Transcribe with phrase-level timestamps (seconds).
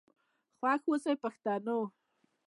[0.57, 1.79] خوښ آوسئ پښتنو.